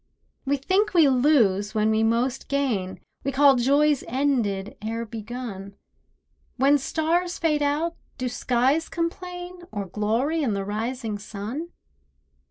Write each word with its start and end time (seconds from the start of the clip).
We 0.45 0.57
think 0.57 0.95
we 0.95 1.07
lose 1.07 1.75
when 1.75 1.91
we 1.91 2.01
most 2.01 2.47
gain; 2.47 2.99
We 3.23 3.31
call 3.31 3.55
joys 3.57 4.03
ended 4.07 4.75
ere 4.81 5.05
begun; 5.05 5.75
When 6.57 6.79
stars 6.79 7.37
fade 7.37 7.61
out 7.61 7.93
do 8.17 8.27
skies 8.27 8.89
complain, 8.89 9.61
Or 9.71 9.85
glory 9.85 10.41
in 10.41 10.53
the 10.55 10.65
rising 10.65 11.19
sun? 11.19 11.69